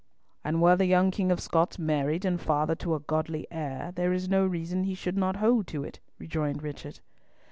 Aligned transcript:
"And 0.43 0.63
were 0.63 0.75
the 0.75 0.87
young 0.87 1.11
King 1.11 1.31
of 1.31 1.39
Scots 1.39 1.77
married 1.77 2.25
and 2.25 2.41
father 2.41 2.73
to 2.73 2.95
a 2.95 2.99
goodly 2.99 3.45
heir, 3.51 3.91
there 3.95 4.11
is 4.11 4.27
no 4.27 4.47
reason 4.47 4.83
he 4.85 4.95
should 4.95 5.15
not 5.15 5.35
hold 5.35 5.67
to 5.67 5.83
it," 5.83 5.99
rejoined 6.17 6.63
Richard. 6.63 7.01